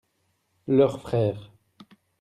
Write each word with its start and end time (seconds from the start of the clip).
leur 0.67 0.99
frère. 0.99 1.51